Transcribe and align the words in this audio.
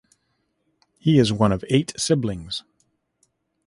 He 0.97 1.19
is 1.19 1.31
one 1.31 1.51
of 1.51 1.63
eight 1.69 1.93
siblings. 1.95 2.63